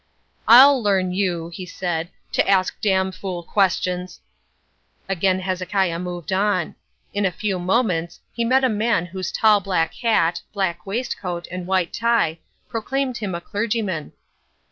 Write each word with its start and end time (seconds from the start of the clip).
"I'll 0.47 0.81
learn 0.81 1.11
you," 1.11 1.49
he 1.53 1.63
said, 1.63 2.09
"to 2.31 2.49
ask 2.49 2.81
damn 2.81 3.11
fool 3.11 3.43
questions—" 3.43 4.19
Again 5.07 5.41
Hezekiah 5.41 5.99
moved 5.99 6.33
on. 6.33 6.73
In 7.13 7.23
a 7.23 7.31
few 7.31 7.59
moments 7.59 8.19
he 8.33 8.43
met 8.43 8.63
a 8.63 8.67
man 8.69 9.05
whose 9.05 9.31
tall 9.31 9.59
black 9.59 9.93
hat, 9.93 10.41
black 10.53 10.87
waistcoat 10.87 11.47
and 11.51 11.67
white 11.67 11.93
tie 11.93 12.39
proclaimed 12.67 13.17
him 13.17 13.35
a 13.35 13.41
clergyman. 13.41 14.13